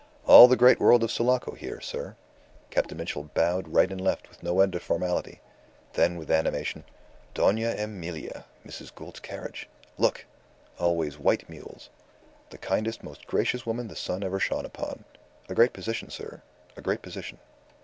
"All 0.25 0.47
the 0.47 0.55
great 0.57 0.79
world 0.79 1.03
of 1.03 1.11
Sulaco 1.11 1.51
here, 1.51 1.79
sir." 1.79 2.15
Captain 2.71 2.97
Mitchell 2.97 3.25
bowed 3.35 3.67
right 3.67 3.91
and 3.91 4.01
left 4.01 4.29
with 4.29 4.41
no 4.41 4.59
end 4.59 4.73
of 4.73 4.81
formality; 4.81 5.41
then 5.93 6.17
with 6.17 6.31
animation, 6.31 6.85
"Dona 7.35 7.75
Emilia, 7.77 8.45
Mrs. 8.65 8.95
Gould's 8.95 9.19
carriage. 9.19 9.69
Look. 9.99 10.25
Always 10.79 11.19
white 11.19 11.47
mules. 11.47 11.91
The 12.49 12.57
kindest, 12.57 13.03
most 13.03 13.27
gracious 13.27 13.67
woman 13.67 13.89
the 13.89 13.95
sun 13.95 14.23
ever 14.23 14.39
shone 14.39 14.65
upon. 14.65 15.05
A 15.47 15.53
great 15.53 15.71
position, 15.71 16.09
sir. 16.09 16.41
A 16.75 16.81
great 16.81 17.03
position. 17.03 17.37